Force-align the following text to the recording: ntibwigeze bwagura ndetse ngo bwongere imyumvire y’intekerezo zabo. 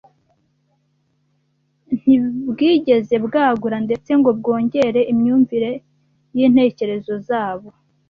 ntibwigeze 1.95 3.15
bwagura 3.25 3.77
ndetse 3.85 4.11
ngo 4.19 4.29
bwongere 4.39 4.99
imyumvire 5.13 5.71
y’intekerezo 6.37 7.13
zabo. 7.27 7.67